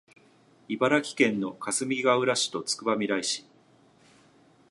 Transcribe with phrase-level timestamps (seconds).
[0.67, 3.47] 茨城県のかすみがうら市とつくばみらい市